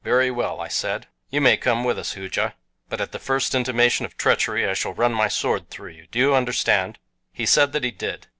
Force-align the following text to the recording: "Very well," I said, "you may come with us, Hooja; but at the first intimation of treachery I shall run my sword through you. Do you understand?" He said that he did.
"Very 0.03 0.31
well," 0.31 0.59
I 0.59 0.67
said, 0.67 1.05
"you 1.29 1.41
may 1.41 1.57
come 1.57 1.83
with 1.83 1.99
us, 1.99 2.13
Hooja; 2.13 2.55
but 2.89 2.99
at 2.99 3.11
the 3.11 3.19
first 3.19 3.53
intimation 3.53 4.03
of 4.03 4.17
treachery 4.17 4.67
I 4.67 4.73
shall 4.73 4.95
run 4.95 5.13
my 5.13 5.27
sword 5.27 5.69
through 5.69 5.91
you. 5.91 6.07
Do 6.09 6.17
you 6.17 6.33
understand?" 6.33 6.97
He 7.31 7.45
said 7.45 7.71
that 7.73 7.83
he 7.83 7.91
did. 7.91 8.25